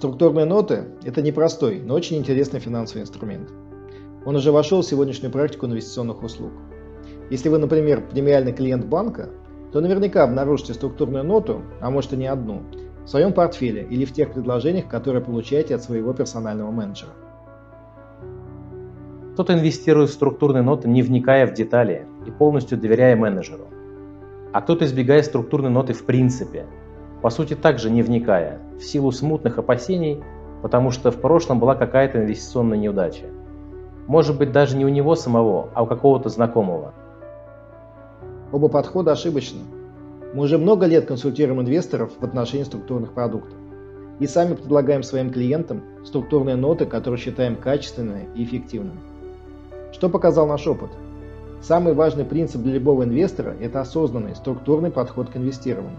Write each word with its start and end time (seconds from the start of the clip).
Структурные 0.00 0.46
ноты– 0.46 0.84
это 1.04 1.20
непростой, 1.20 1.82
но 1.84 1.92
очень 1.92 2.16
интересный 2.16 2.58
финансовый 2.58 3.02
инструмент. 3.02 3.50
Он 4.24 4.34
уже 4.34 4.50
вошел 4.50 4.80
в 4.80 4.86
сегодняшнюю 4.86 5.30
практику 5.30 5.66
инвестиционных 5.66 6.22
услуг. 6.22 6.52
Если 7.28 7.50
вы, 7.50 7.58
например, 7.58 8.08
премиальный 8.10 8.54
клиент 8.54 8.86
банка, 8.86 9.28
то 9.74 9.82
наверняка 9.82 10.24
обнаружите 10.24 10.72
структурную 10.72 11.22
ноту, 11.22 11.60
а 11.82 11.90
может 11.90 12.14
и 12.14 12.16
не 12.16 12.28
одну, 12.28 12.62
в 13.04 13.08
своем 13.10 13.34
портфеле 13.34 13.86
или 13.90 14.06
в 14.06 14.14
тех 14.14 14.32
предложениях, 14.32 14.88
которые 14.88 15.22
получаете 15.22 15.74
от 15.74 15.82
своего 15.82 16.14
персонального 16.14 16.70
менеджера. 16.70 17.12
Кто-то 19.34 19.52
инвестирует 19.52 20.08
в 20.08 20.14
структурные 20.14 20.62
ноты, 20.62 20.88
не 20.88 21.02
вникая 21.02 21.46
в 21.46 21.52
детали 21.52 22.06
и 22.24 22.30
полностью 22.30 22.78
доверяя 22.78 23.16
менеджеру. 23.16 23.66
А 24.54 24.62
кто-то 24.62 24.86
избегает 24.86 25.26
структурной 25.26 25.68
ноты 25.68 25.92
в 25.92 26.06
принципе, 26.06 26.64
по 27.22 27.30
сути 27.30 27.54
также 27.54 27.90
не 27.90 28.02
вникая, 28.02 28.58
в 28.78 28.82
силу 28.82 29.12
смутных 29.12 29.58
опасений, 29.58 30.22
потому 30.62 30.90
что 30.90 31.10
в 31.10 31.20
прошлом 31.20 31.60
была 31.60 31.74
какая-то 31.74 32.18
инвестиционная 32.18 32.78
неудача. 32.78 33.26
Может 34.06 34.38
быть 34.38 34.52
даже 34.52 34.76
не 34.76 34.84
у 34.84 34.88
него 34.88 35.14
самого, 35.14 35.68
а 35.74 35.82
у 35.82 35.86
какого-то 35.86 36.28
знакомого. 36.28 36.94
Оба 38.52 38.68
подхода 38.68 39.12
ошибочны. 39.12 39.60
Мы 40.34 40.44
уже 40.44 40.58
много 40.58 40.86
лет 40.86 41.06
консультируем 41.06 41.60
инвесторов 41.60 42.12
в 42.18 42.24
отношении 42.24 42.64
структурных 42.64 43.12
продуктов. 43.12 43.56
И 44.18 44.26
сами 44.26 44.54
предлагаем 44.54 45.02
своим 45.02 45.30
клиентам 45.30 45.82
структурные 46.04 46.56
ноты, 46.56 46.86
которые 46.86 47.20
считаем 47.20 47.56
качественными 47.56 48.28
и 48.34 48.44
эффективными. 48.44 49.00
Что 49.92 50.08
показал 50.08 50.46
наш 50.46 50.66
опыт? 50.66 50.90
Самый 51.62 51.94
важный 51.94 52.24
принцип 52.24 52.62
для 52.62 52.74
любого 52.74 53.04
инвестора– 53.04 53.54
это 53.60 53.80
осознанный, 53.80 54.34
структурный 54.34 54.90
подход 54.90 55.30
к 55.30 55.36
инвестированию. 55.36 55.98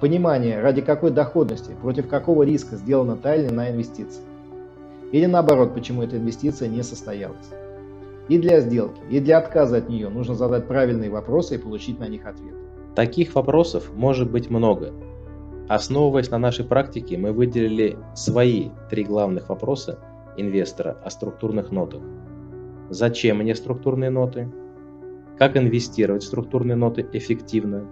Понимание, 0.00 0.60
ради 0.60 0.80
какой 0.80 1.10
доходности, 1.10 1.76
против 1.80 2.08
какого 2.08 2.42
риска 2.42 2.76
сделана 2.76 3.16
та 3.16 3.34
или 3.34 3.48
иная 3.48 3.72
инвестиция. 3.72 4.24
Или 5.12 5.26
наоборот, 5.26 5.74
почему 5.74 6.02
эта 6.02 6.16
инвестиция 6.16 6.68
не 6.68 6.82
состоялась. 6.82 7.50
И 8.28 8.38
для 8.38 8.60
сделки, 8.60 9.00
и 9.10 9.20
для 9.20 9.38
отказа 9.38 9.78
от 9.78 9.88
нее 9.88 10.08
нужно 10.08 10.34
задать 10.34 10.66
правильные 10.66 11.10
вопросы 11.10 11.56
и 11.56 11.58
получить 11.58 11.98
на 11.98 12.08
них 12.08 12.26
ответ. 12.26 12.54
Таких 12.94 13.34
вопросов 13.34 13.90
может 13.94 14.30
быть 14.30 14.48
много. 14.48 14.92
Основываясь 15.68 16.30
на 16.30 16.38
нашей 16.38 16.64
практике, 16.64 17.18
мы 17.18 17.32
выделили 17.32 17.98
свои 18.14 18.70
три 18.88 19.04
главных 19.04 19.50
вопроса 19.50 19.98
инвестора 20.36 20.96
о 21.04 21.10
структурных 21.10 21.70
нотах. 21.70 22.00
Зачем 22.88 23.38
мне 23.38 23.54
структурные 23.54 24.10
ноты? 24.10 24.50
Как 25.38 25.56
инвестировать 25.56 26.22
в 26.22 26.26
структурные 26.26 26.76
ноты 26.76 27.06
эффективно? 27.12 27.86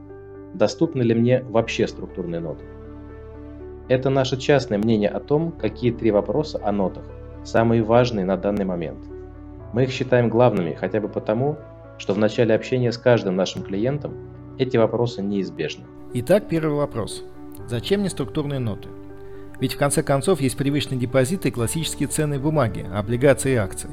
Доступны 0.55 1.03
ли 1.03 1.15
мне 1.15 1.43
вообще 1.43 1.87
структурные 1.87 2.41
ноты? 2.41 2.65
Это 3.89 4.11
наше 4.11 4.37
частное 4.37 4.79
мнение 4.79 5.09
о 5.09 5.21
том, 5.21 5.53
какие 5.53 5.93
три 5.93 6.11
вопроса 6.11 6.61
о 6.63 6.73
нотах 6.73 7.05
самые 7.45 7.83
важные 7.83 8.25
на 8.25 8.37
данный 8.37 8.65
момент– 8.65 8.99
мы 9.73 9.85
их 9.85 9.91
считаем 9.91 10.29
главными 10.29 10.75
хотя 10.75 11.01
бы 11.01 11.09
потому, 11.09 11.59
что 11.99 12.15
в 12.15 12.19
начале 12.19 12.55
общения 12.55 12.93
с 12.93 12.99
каждым 12.99 13.37
нашим 13.37 13.63
клиентом 13.63 14.15
эти 14.59 14.77
вопросы 14.77 15.23
неизбежны. 15.23 15.85
Итак, 16.15 16.49
первый 16.49 16.77
вопрос. 16.77 17.23
Зачем 17.67 18.01
мне 18.01 18.09
структурные 18.09 18.61
ноты? 18.61 18.89
Ведь 19.61 19.75
в 19.75 19.79
конце 19.79 20.03
концов 20.03 20.41
есть 20.41 20.57
привычные 20.57 20.99
депозиты 20.99 21.49
и 21.49 21.53
классические 21.53 22.09
ценные 22.09 22.39
бумаги, 22.39 22.87
облигации 22.93 23.53
и 23.53 23.57
акции. 23.57 23.91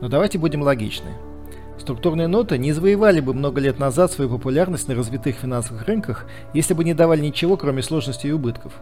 Но 0.00 0.08
давайте 0.08 0.38
будем 0.38 0.62
логичны. 0.62 1.10
Структурные 1.78 2.26
ноты 2.26 2.58
не 2.58 2.72
завоевали 2.72 3.20
бы 3.20 3.34
много 3.34 3.60
лет 3.60 3.78
назад 3.78 4.10
свою 4.10 4.30
популярность 4.30 4.88
на 4.88 4.94
развитых 4.94 5.36
финансовых 5.36 5.86
рынках, 5.86 6.26
если 6.54 6.74
бы 6.74 6.84
не 6.84 6.94
давали 6.94 7.20
ничего, 7.20 7.56
кроме 7.56 7.82
сложностей 7.82 8.30
и 8.30 8.32
убытков. 8.32 8.72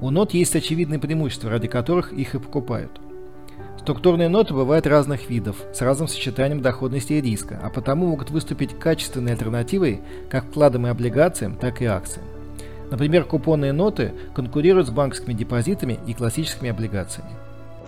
У 0.00 0.10
нот 0.10 0.34
есть 0.34 0.54
очевидные 0.54 1.00
преимущества, 1.00 1.50
ради 1.50 1.68
которых 1.68 2.12
их 2.12 2.34
и 2.34 2.38
покупают– 2.38 2.92
Структурные 3.88 4.28
ноты 4.28 4.52
бывают 4.52 4.86
разных 4.86 5.30
видов, 5.30 5.56
с 5.72 5.80
разным 5.80 6.08
сочетанием 6.08 6.60
доходности 6.60 7.14
и 7.14 7.22
риска, 7.22 7.58
а 7.62 7.70
потому 7.70 8.08
могут 8.08 8.30
выступить 8.30 8.78
качественной 8.78 9.32
альтернативой 9.32 10.02
как 10.28 10.44
вкладам 10.44 10.86
и 10.86 10.90
облигациям, 10.90 11.56
так 11.56 11.80
и 11.80 11.86
акциям. 11.86 12.26
Например, 12.90 13.24
купонные 13.24 13.72
ноты 13.72 14.12
конкурируют 14.34 14.88
с 14.88 14.90
банковскими 14.90 15.32
депозитами 15.32 15.98
и 16.06 16.12
классическими 16.12 16.68
облигациями. 16.68 17.30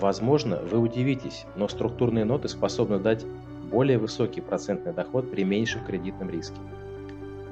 Возможно, 0.00 0.60
вы 0.70 0.78
удивитесь, 0.78 1.44
но 1.56 1.68
структурные 1.68 2.24
ноты 2.24 2.48
способны 2.48 2.98
дать 2.98 3.26
более 3.70 3.98
высокий 3.98 4.40
процентный 4.40 4.92
доход 4.92 5.30
при 5.30 5.44
меньшем 5.44 5.84
кредитном 5.84 6.30
риске. 6.30 6.60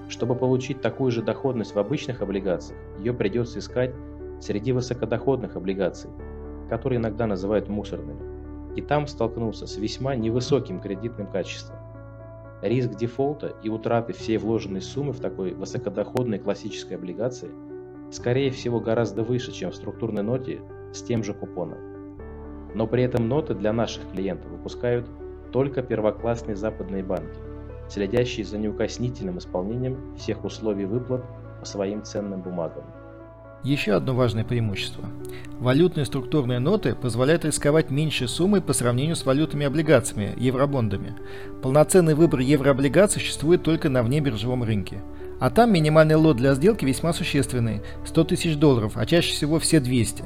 Чтобы 0.08 0.34
получить 0.34 0.80
такую 0.80 1.10
же 1.10 1.22
доходность 1.22 1.74
в 1.74 1.78
обычных 1.78 2.22
облигациях, 2.22 2.80
ее 2.98 3.12
придется 3.12 3.58
искать 3.58 3.94
среди 4.40 4.72
высокодоходных 4.72 5.56
облигаций, 5.56 6.10
которые 6.68 6.98
иногда 6.98 7.26
называют 7.26 7.68
мусорными 7.68 8.38
и 8.78 8.80
там 8.80 9.08
столкнулся 9.08 9.66
с 9.66 9.76
весьма 9.76 10.14
невысоким 10.14 10.80
кредитным 10.80 11.26
качеством. 11.26 11.76
Риск 12.62 12.90
дефолта 12.94 13.56
и 13.62 13.68
утраты 13.68 14.12
всей 14.12 14.36
вложенной 14.36 14.82
суммы 14.82 15.12
в 15.12 15.18
такой 15.18 15.52
высокодоходной 15.52 16.38
классической 16.38 16.94
облигации 16.96 17.50
скорее 18.12 18.52
всего 18.52 18.78
гораздо 18.78 19.24
выше, 19.24 19.50
чем 19.50 19.72
в 19.72 19.74
структурной 19.74 20.22
ноте 20.22 20.60
с 20.92 21.02
тем 21.02 21.24
же 21.24 21.34
купоном. 21.34 21.78
Но 22.74 22.86
при 22.86 23.02
этом 23.02 23.28
ноты 23.28 23.54
для 23.54 23.72
наших 23.72 24.08
клиентов 24.12 24.50
выпускают 24.50 25.08
только 25.52 25.82
первоклассные 25.82 26.56
западные 26.56 27.02
банки, 27.02 27.38
следящие 27.88 28.44
за 28.44 28.58
неукоснительным 28.58 29.38
исполнением 29.38 30.16
всех 30.16 30.44
условий 30.44 30.84
выплат 30.84 31.24
по 31.60 31.66
своим 31.66 32.02
ценным 32.02 32.42
бумагам. 32.42 32.84
Еще 33.64 33.92
одно 33.92 34.14
важное 34.14 34.44
преимущество. 34.44 35.04
Валютные 35.58 36.06
структурные 36.06 36.60
ноты 36.60 36.94
позволяют 36.94 37.44
рисковать 37.44 37.90
меньшей 37.90 38.28
суммой 38.28 38.60
по 38.60 38.72
сравнению 38.72 39.16
с 39.16 39.26
валютными 39.26 39.66
облигациями, 39.66 40.32
евробондами. 40.36 41.16
Полноценный 41.60 42.14
выбор 42.14 42.38
еврооблигаций 42.38 43.20
существует 43.20 43.64
только 43.64 43.88
на 43.88 44.04
внебиржевом 44.04 44.62
рынке. 44.62 45.02
А 45.40 45.50
там 45.50 45.72
минимальный 45.72 46.14
лот 46.14 46.36
для 46.36 46.54
сделки 46.54 46.84
весьма 46.84 47.12
существенный– 47.12 47.82
100 48.06 48.24
тысяч 48.24 48.56
долларов, 48.56 48.92
а 48.94 49.04
чаще 49.06 49.32
всего 49.32 49.58
все 49.58 49.80
200. 49.80 50.24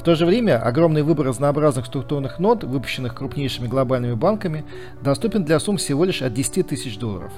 В 0.00 0.02
то 0.02 0.14
же 0.14 0.24
время 0.24 0.58
огромный 0.58 1.02
выбор 1.02 1.26
разнообразных 1.26 1.84
структурных 1.84 2.38
нот, 2.38 2.64
выпущенных 2.64 3.14
крупнейшими 3.14 3.66
глобальными 3.66 4.14
банками, 4.14 4.64
доступен 5.02 5.44
для 5.44 5.60
сумм 5.60 5.76
всего 5.76 6.06
лишь 6.06 6.22
от 6.22 6.32
10 6.32 6.68
тысяч 6.68 6.98
долларов. 6.98 7.30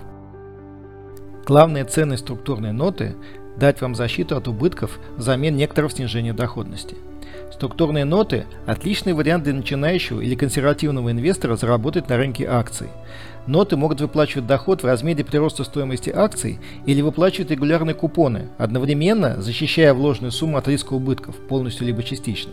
Главная 1.45 1.85
ценность 1.85 2.23
структурной 2.23 2.71
ноты 2.71 3.17
дать 3.57 3.81
вам 3.81 3.95
защиту 3.95 4.37
от 4.37 4.49
убытков 4.49 4.99
взамен 5.17 5.57
некоторого 5.57 5.91
снижения 5.91 6.33
доходности. 6.33 6.97
Структурные 7.53 8.05
ноты– 8.05 8.47
отличный 8.67 9.13
вариант 9.13 9.45
для 9.45 9.53
начинающего 9.53 10.21
или 10.21 10.35
консервативного 10.35 11.13
инвестора 11.13 11.57
заработать 11.57 12.09
на 12.09 12.17
рынке 12.17 12.47
акций. 12.47 12.89
Ноты 13.47 13.77
могут 13.77 14.01
выплачивать 14.01 14.47
доход 14.47 14.83
в 14.83 14.87
размере 14.87 15.25
прироста 15.25 15.65
стоимости 15.65 16.11
акций 16.11 16.59
или 16.87 17.03
выплачивать 17.03 17.51
регулярные 17.51 17.95
купоны, 17.95 18.49
одновременно 18.57 19.41
защищая 19.41 19.95
вложенную 19.95 20.33
сумму 20.33 20.57
от 20.57 20.69
риска 20.69 20.95
убытков, 20.95 21.37
полностью 21.37 21.87
либо 21.87 22.03
частично. 22.03 22.53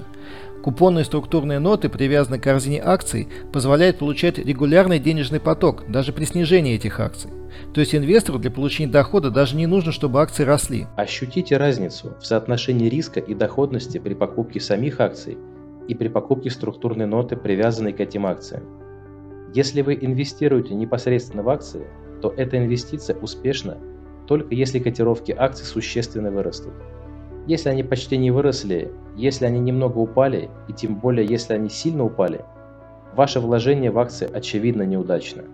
Купонные 0.63 1.05
структурные 1.05 1.59
ноты, 1.59 1.89
привязанные 1.89 2.41
к 2.41 2.43
корзине 2.43 2.81
акций, 2.83 3.29
позволяют 3.53 3.97
получать 3.97 4.37
регулярный 4.37 4.99
денежный 4.99 5.39
поток, 5.39 5.83
даже 5.87 6.11
при 6.11 6.25
снижении 6.25 6.75
этих 6.75 6.99
акций. 6.99 7.31
То 7.73 7.81
есть 7.81 7.95
инвестору 7.95 8.39
для 8.39 8.51
получения 8.51 8.91
дохода 8.91 9.31
даже 9.31 9.55
не 9.55 9.67
нужно, 9.67 9.91
чтобы 9.91 10.21
акции 10.21 10.43
росли. 10.43 10.87
Ощутите 10.95 11.57
разницу 11.57 12.13
в 12.19 12.25
соотношении 12.25 12.89
риска 12.89 13.19
и 13.19 13.33
доходности 13.33 13.97
при 13.97 14.13
покупке 14.13 14.59
самих 14.59 14.99
акций 14.99 15.37
и 15.87 15.95
при 15.95 16.07
покупке 16.07 16.49
структурной 16.49 17.05
ноты, 17.05 17.35
привязанной 17.35 17.93
к 17.93 17.99
этим 17.99 18.25
акциям. 18.25 18.63
Если 19.53 19.81
вы 19.81 19.97
инвестируете 19.99 20.75
непосредственно 20.75 21.43
в 21.43 21.49
акции, 21.49 21.87
то 22.21 22.33
эта 22.37 22.57
инвестиция 22.57 23.15
успешна 23.15 23.77
только 24.29 24.53
если 24.53 24.77
котировки 24.77 25.33
акций 25.35 25.65
существенно 25.65 26.29
вырастут. 26.29 26.73
Если 27.47 27.67
они 27.69 27.81
почти 27.81 28.15
не 28.15 28.29
выросли, 28.29 28.91
если 29.15 29.47
они 29.47 29.59
немного 29.59 29.97
упали, 29.97 30.51
и 30.67 30.73
тем 30.73 30.99
более 30.99 31.25
если 31.25 31.53
они 31.53 31.67
сильно 31.67 32.03
упали, 32.03 32.45
ваше 33.15 33.39
вложение 33.39 33.89
в 33.89 33.97
акции 33.97 34.29
очевидно 34.31 34.83
неудачно. 34.83 35.45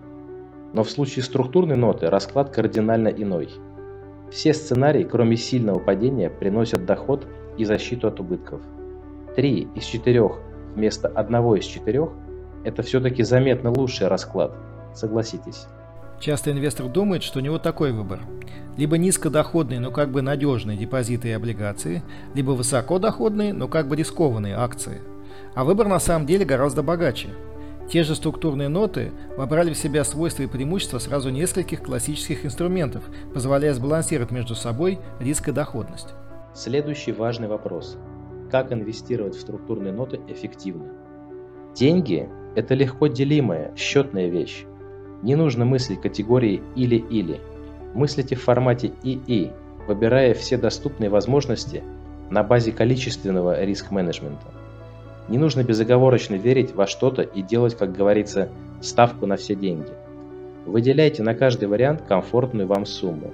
Но 0.76 0.84
в 0.84 0.90
случае 0.90 1.22
структурной 1.22 1.74
ноты 1.74 2.10
расклад 2.10 2.50
кардинально 2.50 3.08
иной. 3.08 3.48
Все 4.30 4.52
сценарии, 4.52 5.04
кроме 5.04 5.38
сильного 5.38 5.78
падения, 5.78 6.28
приносят 6.28 6.84
доход 6.84 7.26
и 7.56 7.64
защиту 7.64 8.08
от 8.08 8.20
убытков. 8.20 8.60
Три 9.36 9.68
из 9.74 9.84
четырех 9.84 10.38
вместо 10.74 11.08
одного 11.08 11.56
из 11.56 11.64
четырех– 11.64 12.10
это 12.64 12.82
все-таки 12.82 13.22
заметно 13.22 13.70
лучший 13.70 14.08
расклад, 14.08 14.54
согласитесь. 14.94 15.66
Часто 16.20 16.50
инвестор 16.50 16.88
думает, 16.88 17.22
что 17.22 17.38
у 17.38 17.42
него 17.42 17.58
такой 17.58 17.92
выбор. 17.92 18.20
Либо 18.76 18.98
низкодоходные, 18.98 19.80
но 19.80 19.90
как 19.90 20.10
бы 20.10 20.20
надежные 20.20 20.76
депозиты 20.76 21.28
и 21.28 21.32
облигации, 21.32 22.02
либо 22.34 22.50
высокодоходные, 22.50 23.54
но 23.54 23.66
как 23.66 23.88
бы 23.88 23.96
рискованные 23.96 24.56
акции. 24.56 25.00
А 25.54 25.64
выбор 25.64 25.88
на 25.88 26.00
самом 26.00 26.26
деле 26.26 26.44
гораздо 26.44 26.82
богаче. 26.82 27.30
Те 27.88 28.02
же 28.02 28.16
структурные 28.16 28.68
ноты 28.68 29.12
вобрали 29.36 29.72
в 29.72 29.78
себя 29.78 30.02
свойства 30.04 30.42
и 30.42 30.48
преимущества 30.48 30.98
сразу 30.98 31.30
нескольких 31.30 31.82
классических 31.82 32.44
инструментов, 32.44 33.04
позволяя 33.32 33.74
сбалансировать 33.74 34.32
между 34.32 34.54
собой 34.54 34.98
риск 35.20 35.48
и 35.48 35.52
доходность. 35.52 36.14
Следующий 36.52 37.12
важный 37.12 37.48
вопрос. 37.48 37.96
как 38.50 38.72
инвестировать 38.72 39.34
в 39.34 39.40
структурные 39.40 39.92
ноты 39.92 40.20
эффективно. 40.28 40.86
Деньги– 41.74 42.28
это 42.54 42.74
легко 42.74 43.06
делимая, 43.06 43.72
счетная 43.76 44.28
вещь. 44.28 44.64
Не 45.22 45.34
нужно 45.34 45.64
мыслить 45.64 46.00
категории 46.00 46.62
«или-или». 46.74 47.40
Мыслите 47.94 48.36
в 48.36 48.42
формате 48.42 48.92
«и-и», 49.02 49.50
выбирая 49.86 50.34
все 50.34 50.56
доступные 50.56 51.10
возможности 51.10 51.82
на 52.30 52.42
базе 52.42 52.72
количественного 52.72 53.64
риск-менеджмента. 53.64 54.46
Не 55.28 55.38
нужно 55.38 55.64
безоговорочно 55.64 56.36
верить 56.36 56.74
во 56.74 56.86
что-то 56.86 57.22
и 57.22 57.42
делать, 57.42 57.76
как 57.76 57.92
говорится, 57.92 58.48
ставку 58.80 59.26
на 59.26 59.36
все 59.36 59.54
деньги. 59.56 59.90
Выделяйте 60.64 61.22
на 61.22 61.34
каждый 61.34 61.68
вариант 61.68 62.02
комфортную 62.02 62.68
вам 62.68 62.86
сумму. 62.86 63.32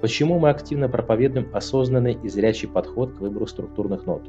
Почему 0.00 0.38
мы 0.38 0.50
активно 0.50 0.88
проповедуем 0.88 1.48
осознанный 1.52 2.16
и 2.22 2.28
зрячий 2.28 2.68
подход 2.68 3.12
к 3.12 3.20
выбору 3.20 3.46
структурных 3.46 4.06
нот? 4.06 4.22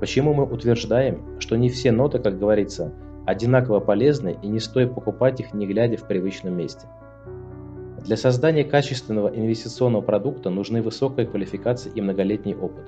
Почему 0.00 0.34
мы 0.34 0.44
утверждаем, 0.44 1.22
что 1.38 1.56
не 1.56 1.68
все 1.70 1.92
ноты, 1.92 2.18
как 2.18 2.38
говорится, 2.38 2.92
одинаково 3.24 3.80
полезны 3.80 4.36
и 4.42 4.48
не 4.48 4.58
стоит 4.58 4.94
покупать 4.94 5.40
их 5.40 5.54
не 5.54 5.66
глядя 5.66 5.96
в 5.96 6.06
привычном 6.06 6.54
месте? 6.54 6.86
Для 8.04 8.16
создания 8.16 8.64
качественного 8.64 9.28
инвестиционного 9.28 10.02
продукта 10.02 10.50
нужны 10.50 10.82
высокая 10.82 11.24
квалификация 11.24 11.92
и 11.92 12.00
многолетний 12.00 12.54
опыт. 12.54 12.84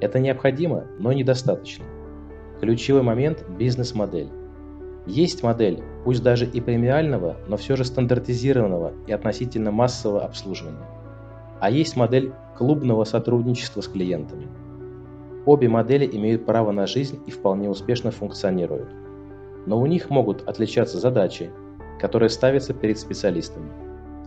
Это 0.00 0.18
необходимо, 0.18 0.84
но 0.98 1.12
недостаточно. 1.12 1.84
Ключевой 2.60 3.02
момент– 3.02 3.44
бизнес-модель. 3.58 4.28
Есть 5.06 5.42
модель, 5.42 5.82
пусть 6.04 6.22
даже 6.22 6.46
и 6.46 6.60
премиального, 6.60 7.36
но 7.48 7.56
все 7.56 7.76
же 7.76 7.84
стандартизированного 7.84 8.92
и 9.06 9.12
относительно 9.12 9.70
массового 9.70 10.24
обслуживания. 10.24 10.84
А 11.60 11.70
есть 11.70 11.96
модель 11.96 12.32
клубного 12.56 13.04
сотрудничества 13.04 13.80
с 13.80 13.88
клиентами. 13.88 14.48
Обе 15.44 15.68
модели 15.68 16.08
имеют 16.10 16.44
право 16.44 16.72
на 16.72 16.86
жизнь 16.86 17.20
и 17.26 17.30
вполне 17.30 17.70
успешно 17.70 18.10
функционируют. 18.10 18.88
Но 19.66 19.80
у 19.80 19.86
них 19.86 20.10
могут 20.10 20.48
отличаться 20.48 20.98
задачи, 20.98 21.50
которые 22.00 22.30
ставятся 22.30 22.74
перед 22.74 22.98
специалистами– 22.98 23.70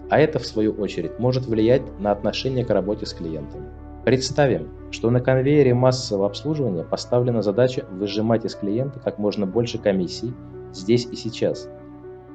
а 0.10 0.20
это 0.20 0.40
в 0.40 0.46
свою 0.46 0.74
очередь 0.74 1.20
может 1.20 1.46
влиять 1.46 1.84
на 2.00 2.12
отношение 2.12 2.66
к 2.66 2.72
работе 2.72 3.06
с 3.06 3.14
клиентами. 3.14 3.68
Представим, 4.06 4.70
что 4.92 5.10
на 5.10 5.20
конвейере 5.20 5.74
массового 5.74 6.28
обслуживания 6.28 6.84
поставлена 6.84 7.42
задача 7.42 7.86
выжимать 7.92 8.46
из 8.46 8.56
клиента 8.56 9.00
как 9.00 9.20
можно 9.20 9.46
больше 9.46 9.78
комиссий 9.78 10.34
здесь 10.74 11.06
и 11.06 11.16
сейчас. 11.16 11.70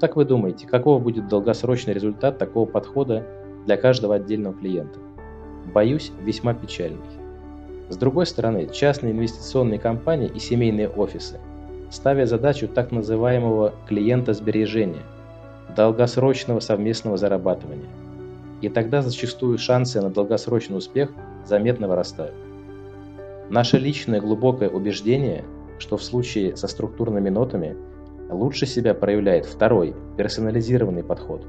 Как 0.00 0.16
вы 0.16 0.24
думаете, 0.24 0.66
какого 0.66 0.98
будет 0.98 1.28
долгосрочный 1.28 1.94
результат 1.94 2.38
такого 2.38 2.66
подхода 2.66 3.26
для 3.64 3.76
каждого 3.76 4.16
отдельного 4.16 4.54
клиента? 4.54 4.98
Боюсь, 5.72 6.12
весьма 6.20 6.52
печальный. 6.52 7.00
С 7.88 7.96
другой 7.96 8.26
стороны, 8.26 8.68
частные 8.72 9.12
инвестиционные 9.12 9.78
компании 9.78 10.30
и 10.32 10.38
семейные 10.38 10.88
офисы 10.88 11.40
ставят 11.90 12.28
задачу 12.28 12.68
так 12.68 12.92
называемого 12.92 13.72
клиента 13.86 14.32
сбережения– 14.32 15.02
долгосрочного 15.76 16.60
совместного 16.60 17.16
зарабатывания. 17.16 17.88
И 18.60 18.68
тогда 18.68 19.02
зачастую 19.02 19.58
шансы 19.58 20.00
на 20.00 20.10
долгосрочный 20.10 20.78
успех 20.78 21.10
заметно 21.46 21.88
вырастают. 21.88 22.34
Наше 23.50 23.78
личное 23.78 24.20
глубокое 24.20 24.68
убеждение, 24.68 25.44
что 25.78 25.96
в 25.96 26.02
случае 26.02 26.56
со 26.56 26.66
структурными 26.66 27.28
нотами 27.28 27.76
лучше 28.30 28.66
себя 28.66 28.94
проявляет 28.94 29.46
второй, 29.46 29.94
персонализированный 30.16 31.04
подход. 31.04 31.46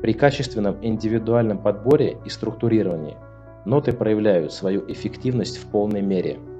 При 0.00 0.14
качественном 0.14 0.76
индивидуальном 0.82 1.58
подборе 1.58 2.18
и 2.24 2.28
структурировании 2.28 3.16
ноты 3.64 3.92
проявляют 3.92 4.52
свою 4.52 4.84
эффективность 4.90 5.58
в 5.58 5.66
полной 5.66 6.02
мере– 6.02 6.38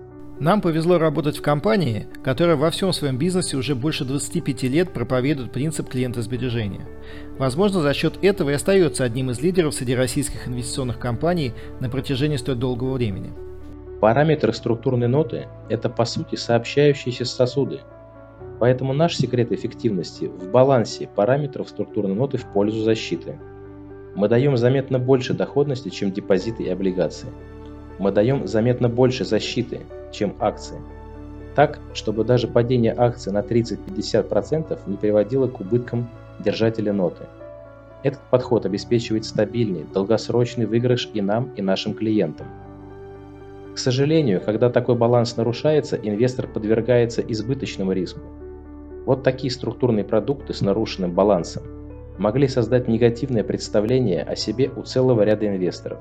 нам 0.43 0.61
повезло 0.61 0.99
работать 0.99 1.39
в 1.39 1.43
компании, 1.43 2.09
которая 2.25 2.57
во 2.57 2.71
всем 2.73 2.93
своем 2.93 3.17
бизнесе 3.17 3.57
уже 3.57 3.77
больше 3.77 4.05
25 4.05 4.65
лет 4.65 4.93
проповедует 4.93 5.53
принцип 5.53 5.89
клиента-сбережения. 5.89 6.85
Возможно, 7.39 7.81
за 7.81 7.95
счет 7.95 8.15
этого 8.23 8.51
и 8.51 8.55
остается 8.55 9.05
одним 9.05 9.31
из 9.31 9.41
лидеров 9.41 9.73
среди 9.73 9.95
российских 9.95 10.49
инвестиционных 10.49 10.99
компаний 10.99 11.53
на 11.79 11.89
протяжении 11.89 12.39
столь 12.39 12.57
долгого 12.57 12.95
времени. 12.95 13.33
Параметры 14.01 14.53
структурной 14.53 15.07
ноты– 15.07 15.47
это 15.69 15.89
по 15.89 16.05
сути 16.05 16.35
сообщающиеся 16.35 17.25
сосуды. 17.25 17.79
Поэтому 18.59 18.93
наш 18.93 19.17
секрет 19.17 19.53
эффективности 19.53 20.25
в 20.25 20.51
балансе 20.51 21.09
параметров 21.15 21.69
структурной 21.69 22.17
ноты 22.17 22.39
в 22.39 22.47
пользу 22.47 22.83
защиты. 22.83 23.39
Мы 24.17 24.29
даем 24.29 24.57
заметно 24.57 24.99
больше 24.99 25.35
доходности, 25.35 25.89
чем 25.89 26.11
депозиты 26.11 26.65
и 26.65 26.69
облигации. 26.69 27.29
Мы 28.01 28.11
даем 28.11 28.49
заметно 28.49 28.89
больше 28.89 29.25
защиты, 29.25 29.83
чем 30.13 30.35
акции. 30.39 30.79
Так, 31.55 31.81
чтобы 31.93 32.25
даже 32.25 32.49
падение 32.49 32.95
акций 32.97 33.33
на 33.33 33.41
30-50% 33.41 34.79
не 34.87 34.97
приводило 34.97 35.49
к 35.49 35.61
убыткам 35.61 36.09
держателя 36.39 36.93
ноты. 36.93 37.25
Этот 38.03 38.21
подход 38.31 38.67
обеспечивает 38.67 39.25
стабильный, 39.25 39.85
долгосрочный 39.93 40.67
выигрыш 40.67 41.11
и 41.13 41.21
нам, 41.21 41.51
и 41.57 41.63
нашим 41.63 41.95
клиентам. 41.95 42.47
К 43.75 43.79
сожалению, 43.79 44.41
когда 44.41 44.71
такой 44.71 44.97
баланс 44.97 45.37
нарушается, 45.37 45.97
инвестор 45.97 46.47
подвергается 46.47 47.23
избыточному 47.23 47.93
риску. 47.93 48.21
Вот 49.07 49.23
такие 49.23 49.51
структурные 49.51 50.05
продукты 50.05 50.53
с 50.53 50.61
нарушенным 50.61 51.13
балансом 51.13 51.63
могли 52.19 52.49
создать 52.49 52.89
негативное 52.89 53.45
представление 53.45 54.23
о 54.23 54.37
себе 54.37 54.71
у 54.75 54.83
целого 54.83 55.23
ряда 55.23 55.47
инвесторов. 55.47 55.99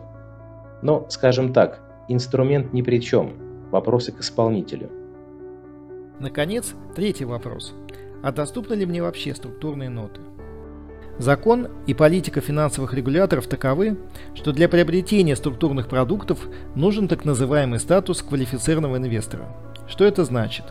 Но, 0.82 1.06
скажем 1.10 1.54
так, 1.54 1.82
инструмент 2.08 2.74
ни 2.74 2.82
при 2.82 3.00
чем, 3.00 3.34
Вопросы 3.72 4.12
к 4.12 4.20
исполнителю. 4.20 4.90
Наконец, 6.20 6.74
третий 6.94 7.24
вопрос. 7.24 7.74
А 8.22 8.34
доступны 8.34 8.74
ли 8.74 8.86
мне 8.86 9.02
вообще 9.02 9.34
структурные 9.34 9.90
ноты? 9.90 10.20
Закон 11.18 11.70
и 11.88 11.94
политика 11.94 12.42
финансовых 12.42 12.94
регуляторов 12.94 13.48
таковы, 13.48 13.98
что 14.34 14.52
для 14.52 14.68
приобретения 14.68 15.38
структурных 15.38 15.88
продуктов 15.88 16.50
нужен 16.76 17.08
так 17.08 17.24
называемый 17.24 17.80
статус 17.80 18.22
квалифицированного 18.22 18.98
инвестора. 18.98 19.48
Что 19.88 20.04
это 20.04 20.26
значит? 20.26 20.66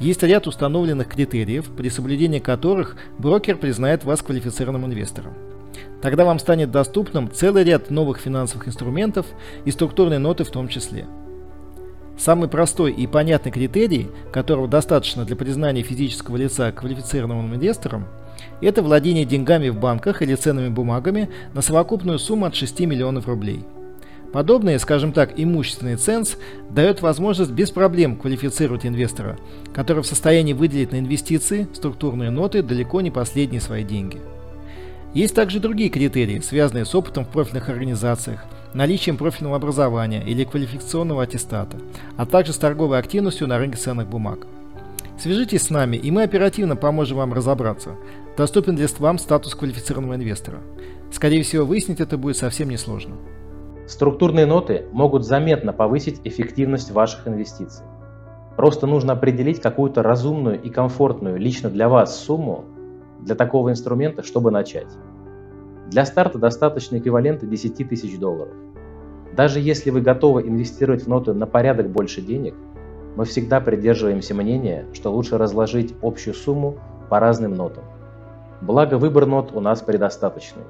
Есть 0.00 0.22
ряд 0.22 0.46
установленных 0.46 1.08
критериев, 1.08 1.70
при 1.76 1.90
соблюдении 1.90 2.38
которых 2.38 2.96
брокер 3.18 3.56
признает 3.56 4.04
вас 4.04 4.22
квалифицированным 4.22 4.86
инвестором. 4.86 5.34
Тогда 6.00 6.24
вам 6.24 6.38
станет 6.38 6.70
доступным 6.70 7.30
целый 7.30 7.64
ряд 7.64 7.90
новых 7.90 8.18
финансовых 8.18 8.66
инструментов 8.66 9.26
и 9.66 9.70
структурные 9.70 10.18
ноты 10.18 10.44
в 10.44 10.50
том 10.50 10.68
числе– 10.68 11.06
Самый 12.18 12.48
простой 12.48 12.92
и 12.92 13.06
понятный 13.06 13.52
критерий, 13.52 14.08
которого 14.32 14.66
достаточно 14.66 15.24
для 15.24 15.36
признания 15.36 15.82
физического 15.82 16.36
лица 16.36 16.72
квалифицированным 16.72 17.54
инвестором, 17.54 18.06
это 18.60 18.82
владение 18.82 19.24
деньгами 19.24 19.68
в 19.68 19.78
банках 19.78 20.20
или 20.20 20.34
ценными 20.34 20.68
бумагами 20.68 21.30
на 21.54 21.62
совокупную 21.62 22.18
сумму 22.18 22.46
от 22.46 22.56
6 22.56 22.80
миллионов 22.80 23.28
рублей. 23.28 23.64
Подобный, 24.32 24.78
скажем 24.80 25.12
так, 25.12 25.32
имущественный 25.36 25.96
ценз 25.96 26.36
дает 26.68 27.02
возможность 27.02 27.52
без 27.52 27.70
проблем 27.70 28.16
квалифицировать 28.16 28.84
инвестора, 28.84 29.38
который 29.72 30.02
в 30.02 30.06
состоянии 30.06 30.52
выделить 30.52 30.92
на 30.92 30.98
инвестиции 30.98 31.68
структурные 31.72 32.30
ноты 32.30 32.62
далеко 32.62 33.00
не 33.00 33.12
последние 33.12 33.60
свои 33.60 33.84
деньги. 33.84 34.20
Есть 35.14 35.36
также 35.36 35.60
другие 35.60 35.88
критерии, 35.88 36.40
связанные 36.40 36.84
с 36.84 36.94
опытом 36.96 37.24
в 37.24 37.28
профильных 37.28 37.68
организациях– 37.68 38.44
наличием 38.74 39.16
профильного 39.16 39.56
образования 39.56 40.22
или 40.24 40.44
квалификационного 40.44 41.22
аттестата, 41.22 41.76
а 42.16 42.26
также 42.26 42.52
с 42.52 42.58
торговой 42.58 42.98
активностью 42.98 43.48
на 43.48 43.58
рынке 43.58 43.78
ценных 43.78 44.08
бумаг. 44.08 44.46
Свяжитесь 45.18 45.62
с 45.62 45.70
нами, 45.70 45.96
и 45.96 46.10
мы 46.10 46.22
оперативно 46.22 46.76
поможем 46.76 47.18
вам 47.18 47.32
разобраться, 47.32 47.96
доступен 48.36 48.76
ли 48.76 48.86
вам 48.98 49.18
статус 49.18 49.54
квалифицированного 49.54 50.14
инвестора. 50.14 50.58
Скорее 51.10 51.42
всего, 51.42 51.64
выяснить 51.64 52.00
это 52.00 52.16
будет 52.16 52.36
совсем 52.36 52.68
несложно. 52.68 53.16
Структурные 53.88 54.46
ноты 54.46 54.84
могут 54.92 55.24
заметно 55.24 55.72
повысить 55.72 56.20
эффективность 56.24 56.90
ваших 56.90 57.26
инвестиций. 57.26 57.84
Просто 58.56 58.86
нужно 58.86 59.14
определить 59.14 59.60
какую-то 59.60 60.02
разумную 60.02 60.60
и 60.60 60.68
комфортную 60.68 61.38
лично 61.38 61.70
для 61.70 61.88
вас 61.88 62.18
сумму 62.18 62.64
для 63.20 63.34
такого 63.34 63.70
инструмента, 63.70 64.22
чтобы 64.22 64.50
начать. 64.50 64.88
Для 65.88 66.04
старта 66.04 66.38
достаточно 66.38 66.98
эквивалента 66.98 67.46
10 67.46 67.88
тысяч 67.88 68.18
долларов. 68.18 68.54
Даже 69.34 69.58
если 69.58 69.90
вы 69.90 70.00
готовы 70.02 70.42
инвестировать 70.42 71.04
в 71.04 71.08
ноты 71.08 71.32
на 71.32 71.46
порядок 71.46 71.88
больше 71.88 72.20
денег, 72.20 72.54
мы 73.16 73.24
всегда 73.24 73.60
придерживаемся 73.60 74.34
мнения, 74.34 74.84
что 74.92 75.10
лучше 75.10 75.38
разложить 75.38 75.94
общую 76.02 76.34
сумму 76.34 76.76
по 77.08 77.20
разным 77.20 77.54
нотам. 77.54 77.84
Благо 78.60 78.98
выбор 78.98 79.26
нот 79.26 79.52
у 79.54 79.60
нас 79.60 79.80
предостаточный. 79.80 80.64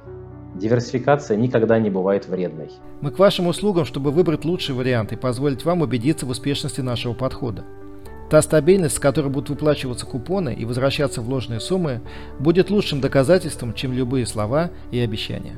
Диверсификация 0.54 1.36
никогда 1.36 1.78
не 1.78 1.90
бывает 1.90 2.28
вредной. 2.28 2.70
Мы 3.00 3.10
к 3.10 3.18
вашим 3.18 3.48
услугам, 3.48 3.84
чтобы 3.84 4.12
выбрать 4.12 4.44
лучший 4.44 4.74
вариант 4.74 5.12
и 5.12 5.16
позволить 5.16 5.64
вам 5.64 5.82
убедиться 5.82 6.26
в 6.26 6.30
успешности 6.30 6.80
нашего 6.80 7.14
подхода. 7.14 7.64
Та 8.30 8.42
стабильность, 8.42 8.96
с 8.96 9.00
которой 9.00 9.28
будут 9.28 9.50
выплачиваться 9.50 10.04
купоны 10.04 10.52
и 10.54 10.64
возвращаться 10.64 11.22
вложенные 11.22 11.60
суммы, 11.60 12.02
будет 12.38 12.70
лучшим 12.70 13.00
доказательством, 13.00 13.74
чем 13.74 13.92
любые 13.92 14.26
слова 14.26 14.70
и 14.90 14.98
обещания. 14.98 15.56